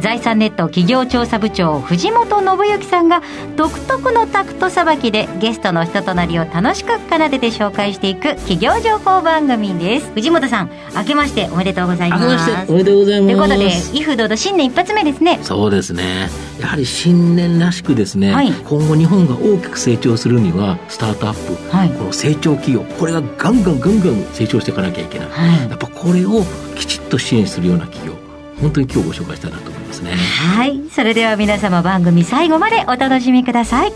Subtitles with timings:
[0.00, 3.22] 財産ネット企業調査部長藤本信之さんが
[3.56, 10.10] 独特のタクトさばきでゲストの人となりを楽しく奏でて紹介していく企業情報番組です。
[10.12, 12.22] 藤本さん明けましておめでとうございます。
[12.22, 13.26] 明けましておめでとうございます。
[13.26, 15.40] ということで威風堂々新年一発目ですね。
[15.42, 16.28] そうですね。
[16.60, 28.16] やはり新年らしくですね、はい、今後日本が大きく成長するにはスタートアップ、はい、この成長企業これがガンガンガンガン成長していかなきゃいけない、はい、やっぱこれをきちっと支援するような企業
[28.60, 30.12] 本当に今日ご紹介したいなとすね。
[30.12, 30.88] はい。
[30.90, 33.92] それでは皆様番組最後までお楽しみください。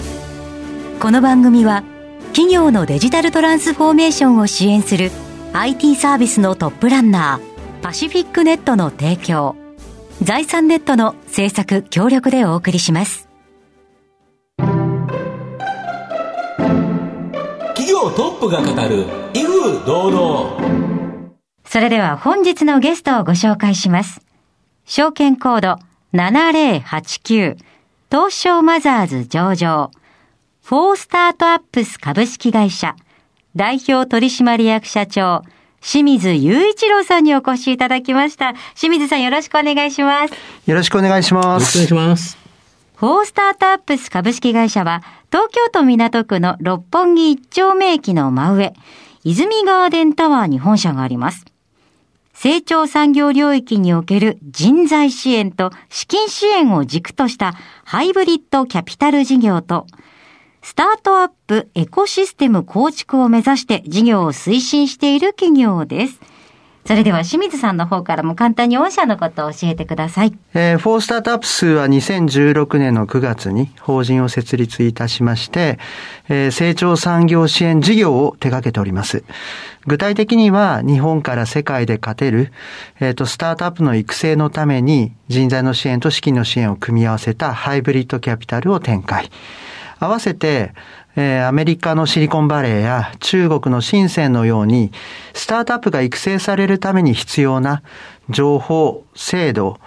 [1.00, 1.84] この番組は
[2.32, 5.10] 企業のデジタルトランスフォーメーションを支援する
[5.52, 9.56] IT サービスのトップランナーパシフィックネットの提供
[10.22, 13.28] 財産ネットの制作協力でお送りします。
[17.74, 20.70] 企業トップが語る威風堂々。
[21.64, 24.20] それでは本日のゲストをご紹介します。
[24.84, 27.56] 証券コード7089
[28.10, 29.90] 東証マザーズ上場
[30.62, 32.96] フォースタートアップス株式会社
[33.54, 35.42] 代表取締役社長
[35.80, 38.52] 清水雄一郎さんにお越しいただきました。
[38.74, 40.34] 清水さんよろしくお願いします。
[40.66, 41.78] よろしくお願いします。
[41.78, 42.38] よろしくお願いします。
[42.96, 48.74] フォースタートアップス株式会社は、東京都港区の六本木一丁目駅の真上、
[49.24, 51.46] 泉ガーデンタワーに本社があります。
[52.42, 57.52] 成長産業領域における人材支援と資金支援を軸とした
[57.84, 59.86] ハイブリッドキャピタル事業と、
[60.62, 66.18] スタートアップエコシステム構築を目指して事業を推進している企業です。
[66.90, 70.36] それでは清水さんの方からも簡単に御社のことを教えてください。
[70.54, 75.78] えー、フォースタートアップスは2016年の9月に法人を設立いたしまして、
[76.28, 79.22] えー、成長産業支援事業を手掛けております。
[79.86, 82.50] 具体的には日本から世界で勝てる、
[82.98, 89.30] えっ、ー、と、スタートアップの育成のために人材の支援と資金の支援を組み合わせたハイブリッドキャピタルを展開。
[90.00, 90.72] 合わせて、
[91.20, 94.92] え、アメリカのシリコンバレーや中国の深センのように、
[95.34, 97.82] スタートアップが育成されるために必要な
[98.28, 99.78] 情報、制度、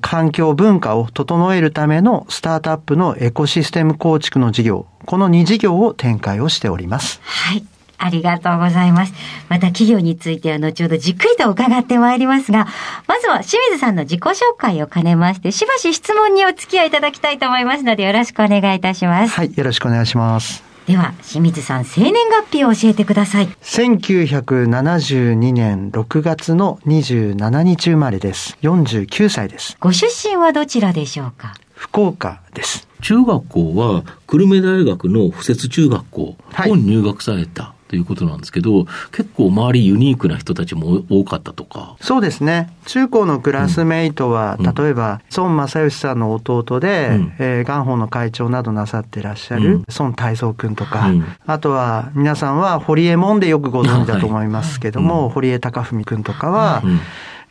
[0.00, 7.20] 環境、文化を整えるためのスタートアップのエコシステム構築の事業、この2事業を展開をしております。
[7.22, 7.64] はい。
[7.98, 9.14] ありがとうございます。
[9.48, 12.66] また企業については後ほどじっくりと伺ってまいりますが、
[13.06, 19.34] まずは清水さんの自己紹介を兼ねまして、しばし質問にお付き合いいただきたいと思いますので、よろしくお願いいたします。
[19.34, 20.64] はい、よろしくお願いします。
[20.86, 23.48] では、清水さん、生年月日を教えてください。
[23.60, 28.56] 1972年6月の27日生まれです。
[28.62, 29.76] 49歳です。
[29.80, 31.54] ご出身はどちらでしょうか？
[31.74, 32.86] 福岡です。
[33.02, 37.74] 中学校は久留米大学の附設中学校、はい、入学された。
[37.88, 41.96] ということなんですけど、結構周りユニークな人たちも多かったとか。
[42.00, 42.70] そうですね。
[42.86, 56.82] 中高のクラスメイトは、うん、例えば、孫正義さんの弟で、うん、えー、元宝の会長などなさってらっしゃる、孫大蔵君とか、うん、あとは、皆さんは堀江門でよくご存知だと思いますけども、はい、堀江貴文君とかは、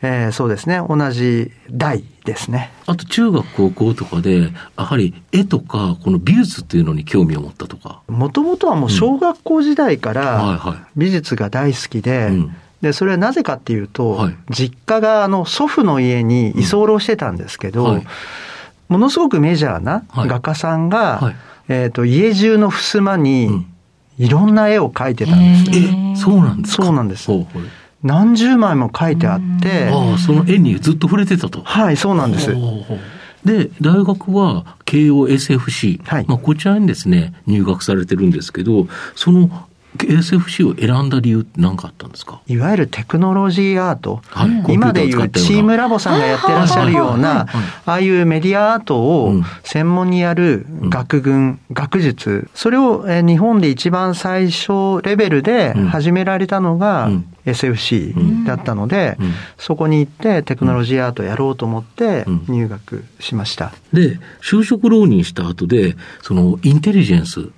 [0.08, 2.72] えー、そうですね、同じ代ですね。
[2.86, 8.02] あと中学高校とかで、やはり絵とか、この美術っていうのに興味を持ったとか。
[8.08, 10.60] もともとはもう小学校時代から
[10.96, 12.32] 美術が大好きで、
[12.82, 18.06] で、それはなぜかっていうと、はい、実家があの祖父の家に居候してたんですけど、うんはい、
[18.90, 21.36] ものすごくメジャーな画家さんが、はい、
[21.70, 23.66] えっ、ー、と、家中の襖に
[24.20, 26.84] いろんな絵を描いてたんです、ね、え、そうなんですか？
[26.84, 27.32] そうなんです。
[28.06, 29.90] 何十枚も書いてあって。
[29.92, 31.62] ああ、その絵にずっと触れてたと。
[31.64, 32.56] はい、そうなんです。
[33.44, 42.42] で、大学は慶応 SFC、はい、まあ、こちらにですね、入学されてるんですけど、その SFC を選んだ理由って何かあったんですか？
[42.48, 47.48] いわゆるテクノロジーアート、はい、今でいうチームラボさんがやってらっしゃるような、
[47.86, 49.34] ああいうメディアアートを
[49.64, 57.10] 専門にやる学群、うん、学術、それを日本で一番最初レベルで始められたのが、
[57.46, 59.26] SFC だったので、うん。
[59.26, 63.72] うん、そこに行ってテクノロジーアートやろうと思って入学しました。
[63.94, 67.50] で、就職浪人した後で、そのインテリジェンス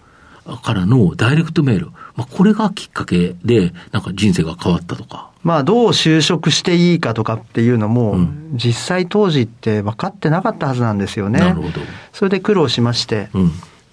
[0.64, 5.30] からのダイレクトメール、まあ、これがきっかけで、なんか人生が変わったとか。
[5.44, 11.40] まあ、どう就職していいかとかっていうのも、うん、実際当時って分かってなかったはずなんですよね。
[11.40, 11.80] なるほど。
[12.12, 13.52] それで苦労しまして、うん、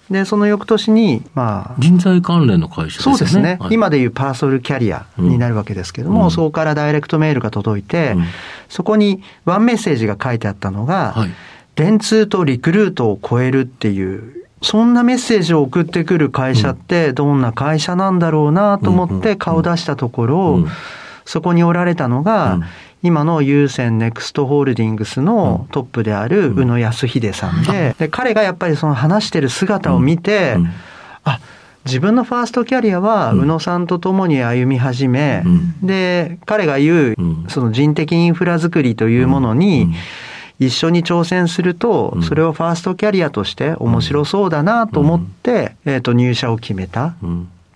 [0.09, 1.75] で、その翌年に、まあ。
[1.79, 3.15] 人材関連の会社ですね。
[3.15, 3.57] そうですね。
[3.59, 8.25] はい、今でいうパーソルキャリアになるわけですけども、うん、そこからダイレクトメールが届いて、うん、
[8.67, 11.29] そこにワンメッセージが書いてあったのが、はい、
[11.75, 20.67] 電通とリクルートを超えるっていう、そんなメッセージを送ってくる会社ってどんな会社なんだろうなと思って顔出したところ、
[21.23, 22.59] そこにおられたのが、
[23.03, 30.57] 今の優先ネクストホールディングスのトップである宇野康秀さんで、で彼がやっぱりその話してる姿を見て、
[31.23, 31.39] あ
[31.85, 35.43] 自分のファーストキャリアは宇野さんと共に歩み始め、
[35.83, 37.15] で、彼が言う、
[37.49, 39.93] その人的インフラ作りというものに、
[40.59, 47.15] 一緒に挑戦すると、それをファーストキャリアとして面白そうだなと思って、えっ、と、入社を決めた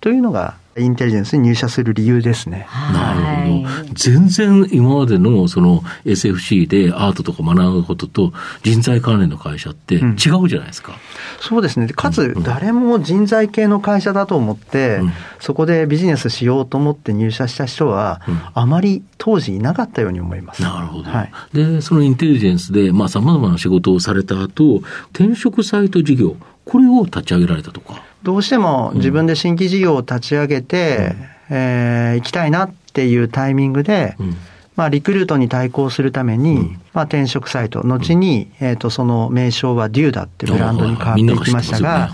[0.00, 2.66] というのが、インテリジェンスに入社する理由ですね。
[2.92, 3.94] なるほど。
[3.94, 8.32] 全然今までのその SFC でアートとか学ぶことと
[8.62, 10.06] 人材関連の会社って違
[10.40, 10.92] うじゃないですか。
[10.92, 10.98] うん、
[11.40, 11.88] そうですね。
[11.88, 18.20] かつ誰も人材系の会社だと思って、うん、そこでビジネスしようと思って入社した人は、
[18.54, 20.62] あまり当時いなかったように思います。
[20.62, 21.10] なるほど。
[21.10, 24.82] はい、で、そのインテリジェンスで、まあ様々な仕事をされた後、
[25.12, 28.09] 転職サイト事業、これを立ち上げられたとか。
[28.22, 31.14] どうしても自分で新規事業を立ち上げて、
[31.50, 34.36] うん、えー、行きたいなっていうタイミングで、うん、
[34.76, 42.10] まあ、リクルートに対抗するために、うん、まあ、転職サイト、後に、えっ、ー、と、その名称はデューダっていうブランドに変わっていきましたが、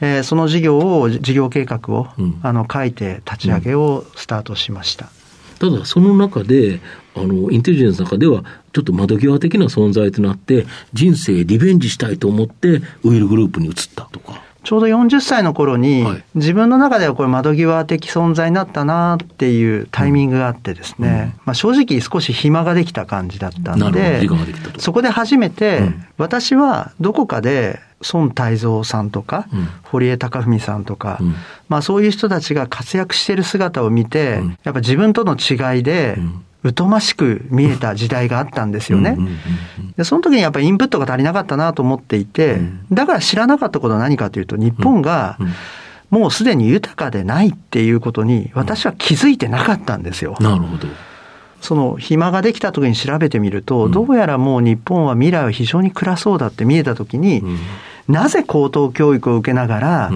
[0.00, 2.08] えー、その事業を、事業計画を、
[2.42, 5.08] あの、書いて立ち上げをスタートしました。
[5.58, 6.80] ただ、その中で、
[7.16, 14.45] あの、インテリジェンスの中では、ちょっと窓際的な存在となって、人生リベンジしたいと思って、ウィルグループに移ったとか。
[14.66, 24.26] ちょうど40歳の頃に、はい、自分の中ではこれ窓際的存在になったなっていうタイミングがあってですね、うん、まあ、正直少し暇ができた感じだったんで、
[24.78, 27.78] そこで初めて、うん、私はどこかで
[28.12, 31.20] 孫泰造さんとか、うん、堀江貴文さんとか、
[31.68, 36.18] まあそういう人たちが活躍している姿を見て、やっぱ自分との違いで、
[36.76, 39.16] 疎ましく見えた時代があったんですよね。
[39.96, 42.60] で、その時にやっぱりインプットが足りなかったなと思っていて、
[42.92, 45.38] だから知らなかったことは何かというと、日本が
[46.10, 50.36] もうすでに豊かでないっていうことに私は気づいてなかったんですよ。
[50.40, 50.88] なるほど。
[51.60, 57.42] その暇ができた時に調べてみると、どうやらもう日本は未来は非常に暗そうだって見えた時に、
[58.08, 60.12] なぜ高等教育を受けながら、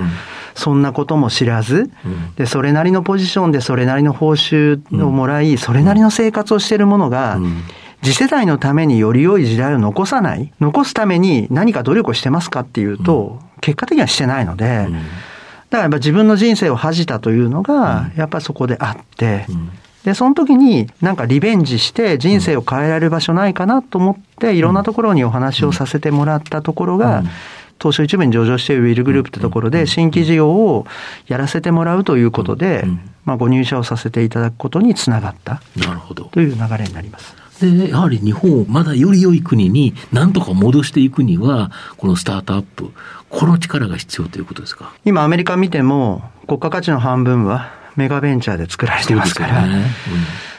[0.54, 1.90] そんなことも知らず、
[2.36, 7.38] で、それなりのポジションでそれなりの報酬をもらい、それなりの生活をしているものが、
[8.02, 14.88] 次世代のためにより良い時代を残さない、残すために何か努力をしてますかっていうと、結果的にはしてないので、
[15.70, 19.46] だからやっぱ自分の人生を恥じたというのが、やっぱそこであって、
[20.04, 27.22] で、その時になんかリベンジして人生を変えられる場所ないかなと思って、いろんなところにお話をさせてもらったところが、
[27.80, 30.86] 東証一部に上場しているウィルグループってところで、新規事業を
[31.26, 32.84] やらせてもらうということで、
[33.24, 36.24] まあ、ご入社をさせていただくことにつながったなるほど。
[36.24, 37.34] という流れになります。
[37.60, 42.90] で、やはり日本をまだより良い国になんとか戻していくには、このスタートアップ、
[43.28, 44.92] この力が必要ということですか？
[45.04, 49.74] 今、アメリカ見ても、国家価値の半分はメガベンチャーで作られてますから、ね。
[49.74, 49.82] うん、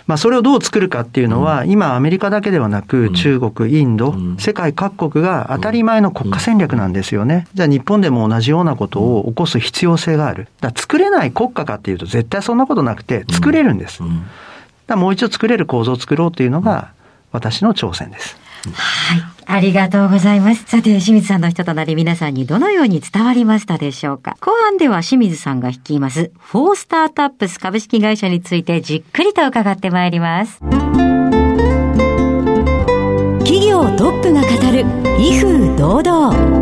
[0.08, 7.48] まあ、それをどう作るかっていうのは、今、アメリカだけではなく、中国、インド、世界各国が当たり前の国家戦略なんですよね。
[7.54, 10.48] じゃあ、日本でも同じようなことを起こす必要性がある。
[10.60, 14.02] だ作れない国家かっていうと、絶対そんなことなくて、作れるんです。
[14.88, 16.92] だもう一度作れる構造を作ろうっていうのが、
[17.32, 18.41] 私の挑戦です。
[18.74, 19.24] はい。
[19.46, 20.64] ありがとうございます。
[20.66, 24.38] さて、清水さんの人となり皆さんにどのように伝わりましたでしょうか？
[24.40, 30.60] 後半では清水さんが率います、フォースタートアップス株式会社についてじっくりと伺ってまいります。
[33.40, 34.86] 企業トップが語る、
[35.20, 36.61] 威風堂々。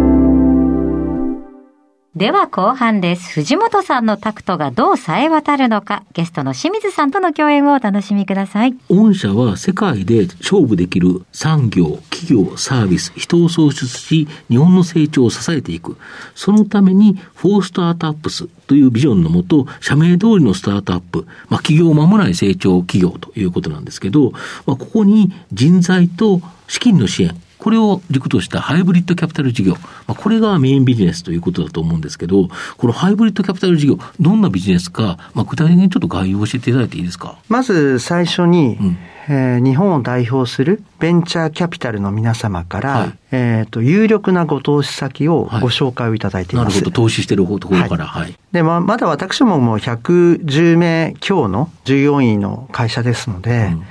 [2.20, 3.32] では後半です。
[3.32, 8.76] 藤本さんのタクトがどう冴え渡るのか、ゲストの清水さんとの共演をお楽しみください。
[8.90, 15.96] 御社は世界で勝負できる産業、企業、サービス、人を創出し、日本の成長を支えていく。
[16.36, 24.34] そのために、フォースタートアップスというビジョンのもと、社名通りのスタートアップ、まあ、企業を間もない成長企業ということなんですけど、
[24.66, 32.48] まあ、ここに人材と資金の支援、これを軸としたハイブリッドキャピタル事業、まあ、これがメインビジネスということだと思うんですけど、
[32.78, 37.38] このハイブリッドキャピタル事業、どんなビジネスか、まあ、具体的にちょっと概要を教えていただいていいですか？
[37.50, 38.98] まず最初に、うん
[39.32, 46.66] えー、日本を代表するベンチャーキャピタルの皆様から、はい、えっ、と、有力なご投資先をご紹介をいただいています。
[46.66, 48.08] はい、なるほど、投資しているところから。
[48.08, 48.34] はい。
[48.51, 53.84] で、まあ、まだ私ももう110名強の従業員の会社ですので、うん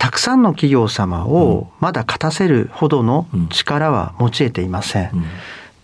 [0.00, 5.10] たくさんの企業様をまだ勝たせるほどの力は持ち得ていません。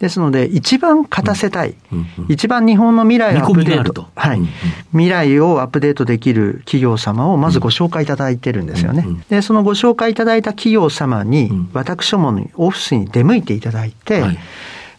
[0.01, 1.99] ですので、一番勝たせたい、うん。
[1.99, 4.49] うん、一番日本の未来をアップデート、はい、うんうん、
[4.93, 9.05] 未来をアップデートできる企業様をまずご紹介いただいてるんですよね。
[9.07, 14.39] うんうん、で、そのご紹介いただいた企業様に、私どものオフィスに出向いていただいて、はい、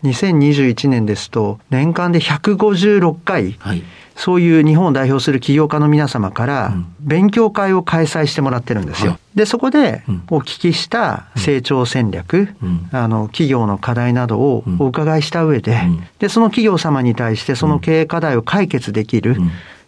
[0.04, 3.84] 2021年ですと、年間で156回、はい
[4.18, 9.20] そういう日本を代表する起業家の皆様から勉強会を開催してもらってるんですよ。
[9.36, 12.50] で、そこでお聞きした成長戦略、
[12.92, 15.80] あの、企業の課題などをお伺いした上で、
[16.18, 19.38] で、その企業様に対してその経営課題を解決できる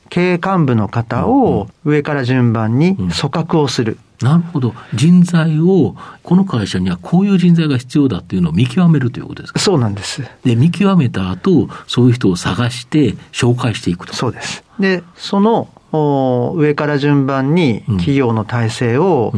[0.10, 3.98] 経営幹部の方を上から順番に組閣をする。
[4.22, 4.74] なるほど。
[4.94, 9.60] 人材を、この会社にはこういう人材が必要だっていうのを見極めるということですか？
[9.60, 10.24] そうなんです。
[10.44, 14.14] で、見極めた後、そういう人を探して紹介していくと。
[14.14, 14.64] そうです。
[14.80, 19.34] で、その、上から順番に企業の体制を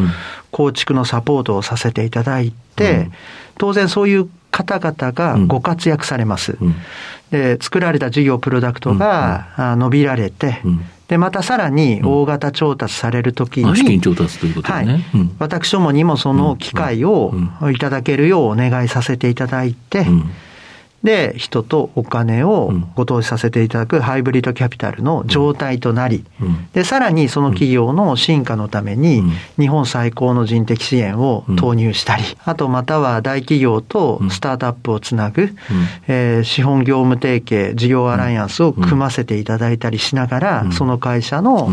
[0.51, 3.11] 構築のサポートをさせていただいて、うん、
[3.57, 6.57] 当然そういう方々がご活躍されます。
[6.59, 6.75] うん、
[7.31, 10.61] で作られた事業プロダクトが伸びられて、
[11.11, 14.73] で、またさらに大型調達されるときに、うん、資金調達ということね。
[14.73, 15.05] はい。
[15.13, 17.33] うん、私どもにもその機会を
[17.69, 20.31] いただけるようお願いさせていただいて、うん
[21.03, 26.23] で、人とお金をご投資させていただくハイブリッドキャピタルの状態となり、
[26.73, 29.23] で、さらにその企業の進化のために、
[29.57, 35.55] 日本最高の人的支援を投入したり、あとまたは大企業とスタートアップをつなぐ、
[36.07, 41.69] えー、資本業務提携、事業アライアンスを組ませていただいたりしながら、その会社の、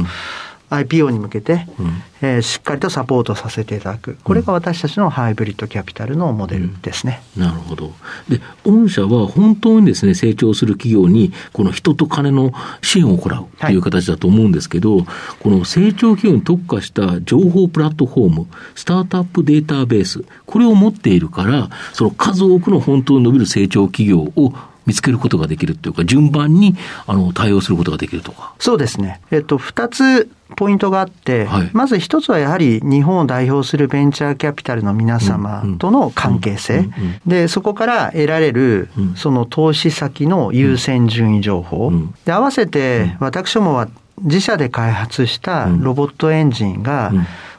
[0.71, 7.23] IPO に向けて、うん、えー、しっかりとサポートさせていただく、これが私たちのハイブリッドキャピタルのモデルですね。
[7.37, 7.93] うん、なるほど。
[8.29, 15.07] で、御社は本当にですね、成長する企業に、この人と金の支援を行うという形だと思うんですけど、はい、
[15.41, 24.53] この成長企業に特化した情報プラットフォーム、スタートアップデータベース、これを持っているから、その数多くの本当に伸びる成長企業を
[24.89, 26.75] 見つけることができるっていうか、順番に
[27.07, 28.55] あの対応することができるとか。
[28.59, 29.21] そうですね。
[29.31, 36.89] えっと、二つポイントがあって、はい、まず一つはやはり日本を代表するベンチャーキャピタルの皆様との関係性。
[37.27, 41.93] で、そこから得られる、その投資先の優先順位情報。
[42.25, 43.89] で、合わせて、私どもは
[44.23, 47.13] 自社で開発したロボットエンジンが、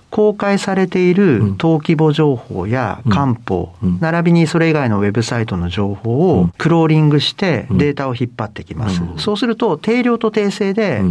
[0.09, 9.01] 公開されている登記簿情報や官報、並びにそれ以外のウェブサイトの情報をクローリングしてデータを引っ張ってきます。
[9.17, 11.01] そうすると定量と訂正で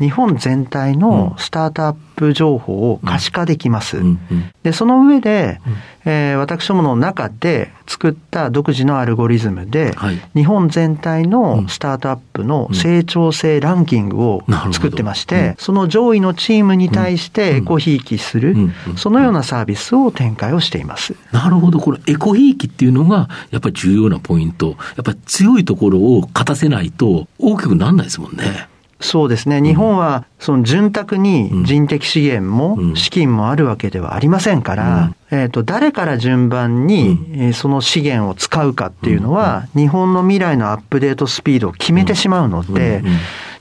[0.00, 3.98] 日本全体のスタートアップ情報を可視化できます。
[4.62, 5.60] で、その上で、
[6.04, 18.56] えー、私どもの中で作った独自のアルゴリズムで、はい、日本全体のスタートアップの成長性ランキングを作ってまして、うん、その上位のチームに対してエコひいきする、
[18.96, 21.14] そのようなサービスを展開をしています。
[21.32, 21.78] なるほど。
[21.78, 24.68] これエコひいきっていうのが、やっぱり重要なポイント。
[24.68, 28.68] やっぱり強いところを勝たせないと大きくならないですもんね。
[29.00, 29.62] そうですね。
[29.62, 43.02] 日本は、その潤沢に人的資源も資金もあるわけではありませんから、えっ、と、誰から順番にその資源を使うかっていうのは、日本の未来のアップデートスピードを決めてしまうので、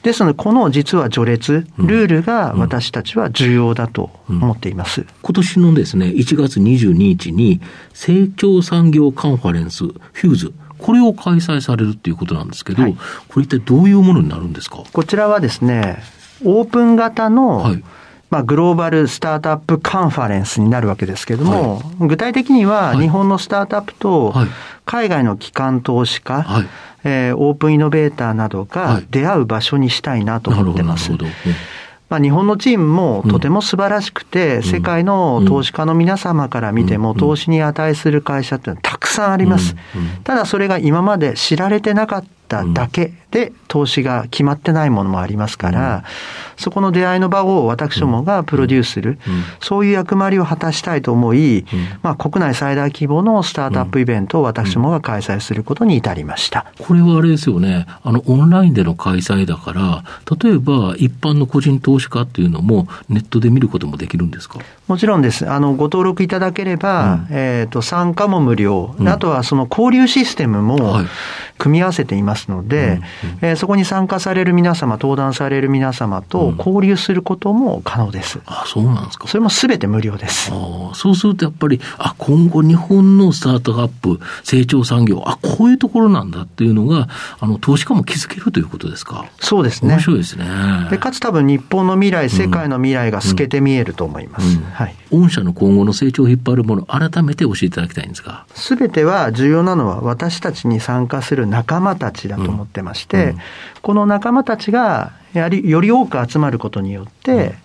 [0.01, 5.05] ですので、この実は序列、ルールが私たちは重要だと思っています。
[5.21, 7.61] 今年のですね、1月22日に、
[7.93, 14.83] 成長産業カンファレンス、フューズ、これを開催されるっていうことなんですけど、はい、これ一体どういうものになるんですか？
[14.91, 16.03] こちらはですね、
[16.43, 17.83] オープン型の、はい。
[18.29, 24.33] まあ、グローバルスタートアップカンファレンスになるわけですけれども、はい、具体的には日本のスタートアップと
[24.83, 26.67] 海外の機関投資家、はい、
[27.05, 31.13] えー、オープンイノベーターなどが出会う場所にしたいなと思ってます。
[32.09, 39.75] まあ、日本のチームもとても素晴らしくて、世界の投資家の皆様から見ても、投資に値する会社ってたくさんあります。
[40.23, 46.03] ただそれが今まで知られてなかっただけで投資が決まってないものもありますから、
[46.55, 49.19] そこの出会いの場を私どもがプロデュースする、
[49.61, 51.65] そういう役割を果たしたいと思い、
[52.01, 56.65] まあ、国内最大規模のスタートアップイベントを私どもが開催することに至りました。
[56.79, 60.03] これはあれですよね、あの、オンラインでの開催だから、
[60.41, 64.59] 例えば一般の個人投資家っていうのもネットで見ることもできるんですか？
[64.87, 65.49] もちろんです。
[65.49, 71.01] あの、ご登録いただければ、うん、えっ、と、参加も無料、うん、あとはその交流システムも
[71.57, 72.47] 組み合わせています。
[72.49, 73.01] ので、うんうん、
[73.41, 78.39] えー、そこに参加される皆様、登壇される皆様と交流することも可能です。
[78.39, 79.27] うん、あそうなんですか。
[79.27, 80.51] それもすべて無料です。
[80.51, 87.07] あそうするとやっぱり、あ、今後日本のスタートアップ、成長産業、あ、こういうところなんだっていうのが、
[87.39, 89.25] あの、投資家も気づけるということですか。
[89.39, 89.95] そうですね。
[89.95, 90.45] 面白いですね。
[90.89, 94.59] で、かつ多分日本の未来、世界の未来が透けて見えると思います。
[94.73, 94.95] はい。
[95.11, 98.45] 御社の今後の成長を引っ張るもの、改めて教えていただきたいんですが。
[98.53, 103.29] すべては重要なのは私たちに参加する仲間たちだと思ってまして、うん。
[103.29, 103.37] うん、
[103.81, 107.55] この仲間たちがやはりより多く集まることによって、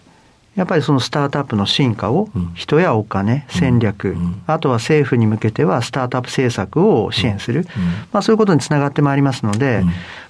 [0.55, 7.67] やっぱりそのスタートアップの進化を人やお金、戦略、あとは政府に向けてはスタートアップ政策を支援する、
[8.13, 9.83] まあ、そういうことにつながってまいりますので、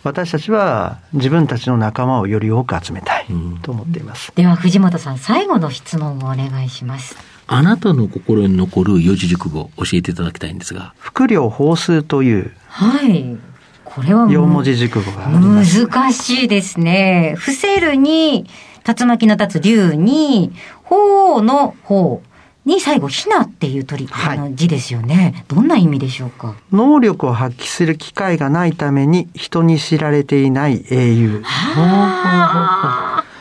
[0.05, 3.27] 私たちは自分たちの仲間をより多く集めたい
[3.63, 4.33] と思っています。
[4.37, 7.32] では藤本さん、最後の質問をお願いします。
[7.55, 10.95] あなたの心に残る四字熟語教えていただきたいんですが。
[10.99, 12.53] 副量法数という。
[12.69, 13.37] はい。
[13.85, 17.35] これは四文字熟語が難しいですね。
[17.37, 18.47] 伏せるに、
[18.87, 20.53] 竜巻の立つ竜に、
[20.85, 22.23] 鳳凰の鳳
[22.65, 25.45] に最後、ひなっていう鳥、はい、の字ですよね。
[25.49, 26.55] どんな意味でしょうか？
[26.73, 31.43] 能力を発揮する機会がないために人に知られていない英雄。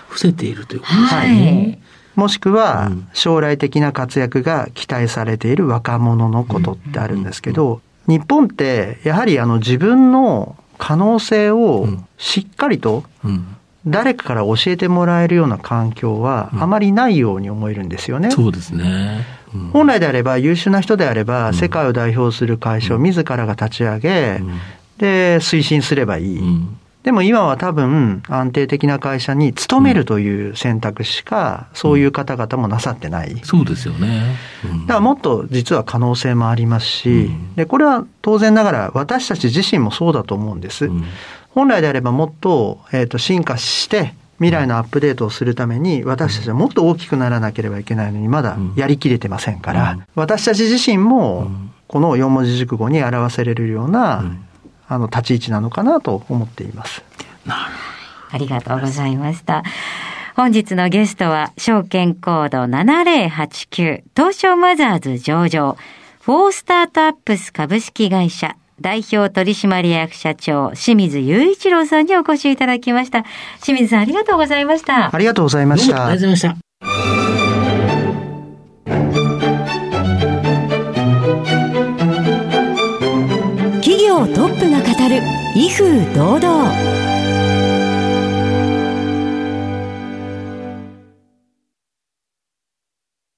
[0.09, 1.19] 伏せているということですね。
[1.19, 11.87] はいもしくは将来的な活躍が期待されている若者のことってあるんですけど、日本ってやはりあの自分の可能性を
[12.17, 13.03] しっかりと
[13.85, 18.31] 誰かから教えてもらえるような環境はあまりないように思えるんですよね。
[18.31, 19.25] そうですね。
[19.53, 24.41] うん、本来であれば優秀な人であれば世界を代表する会社を自らが立ち上げ、
[24.97, 26.41] で推進すればいい。
[27.03, 33.39] でも今は多分安定的な会社に勤めるという選択しか、そういう方々もなさってない。
[33.43, 34.35] そうですよね。
[34.81, 40.89] だからもっと実は可能性もありますし、で、これは当然ながら私たち自身もそうだと思うんです。
[41.49, 51.51] 本来であればもっと,、えー、と進化して未来のアップデートをするために私たちはもっと大きくならなければいけないのにまだやりきれてませんから、私たち自身も
[51.87, 54.23] この四文字熟語に表せれるような、
[54.91, 57.01] あの立ち位置なのかなと思っています。
[57.47, 59.63] ありがとうございました。
[60.35, 65.77] 本日のゲストは証券コード7089東証マザーズ上場
[66.19, 73.23] フォースタートアップス株式会社代表取締役社長、清水雄一郎さんにお越しいただきました。
[73.63, 75.13] 清水さん、ありがとうございました。
[75.13, 76.07] ありがとうございました。
[76.07, 77.40] ありがとうございました。
[84.21, 85.21] 企業トップが語る、
[85.55, 86.71] 威風堂々。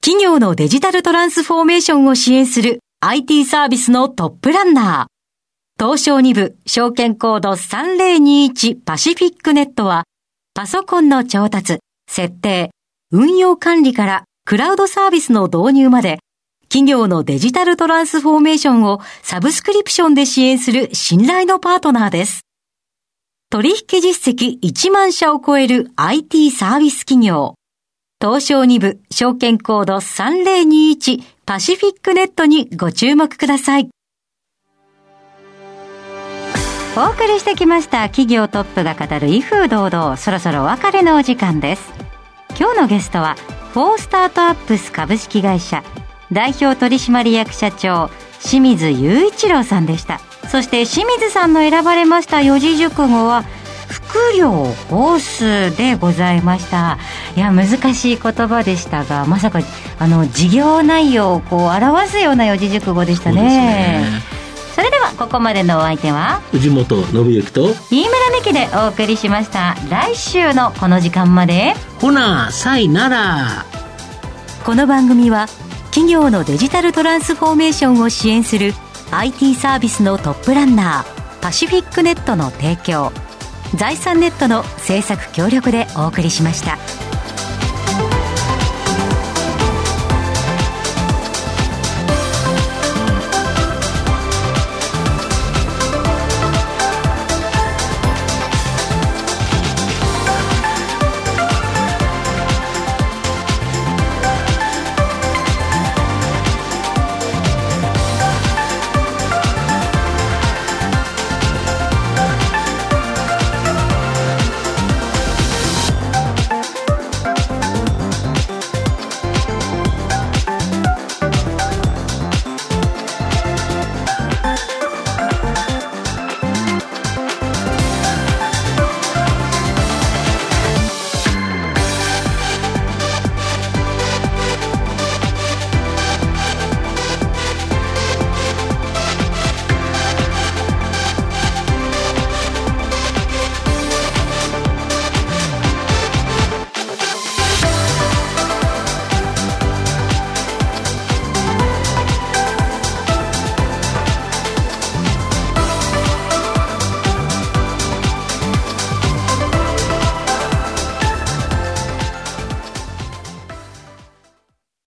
[0.02, 5.84] 企業のデジタルトランスフォーメーションを支援する IT サービスのトップランナー。
[5.84, 10.04] 東証2部証券コード3021パシフィックネットは、
[10.54, 12.72] パソコンの調達、設定、
[13.12, 16.19] 運用管理からクラウドサービスの導入まで、
[16.74, 22.48] 企業のデジタルトランスフォーメーションをサブスクリプションで支援する信頼のパートナーです。
[23.52, 27.54] 取引実績1万社を超える IT サービス企業。
[28.20, 33.92] 東証2部証券コード3021パシフィックネットにご注目ください。
[36.98, 41.94] お送りしてきました企業トップが語る威風堂々そろそろお別れのお時間です
[42.60, 43.36] 今日のゲストは
[43.74, 45.84] フォースタートアップス株式会社
[46.34, 48.10] 代表取締役社長
[48.41, 50.19] 清水雄一郎さんでした。
[50.50, 53.43] そして清水さんの選ばれました四字熟語は
[53.88, 55.19] 副業ホー
[55.72, 56.98] スでございました。
[57.36, 59.60] いや難しい言葉でしたがまさか
[60.00, 64.04] あの事業内容をこう表すような四字熟語でしたね。
[64.76, 69.76] それではここまでのお相手は藤本信之と飯村美希でお送りしました。
[69.89, 71.76] 来週のこの時間まで。
[72.02, 73.65] ほなさいなら。
[74.65, 75.48] この番組は
[75.93, 78.73] 企業のデジタルトランスフォーメーションを支援する
[79.12, 83.12] IT サービスのトップランナーパシフィックネットの提供
[83.75, 86.79] 財産ネットの制作協力でお送りしました。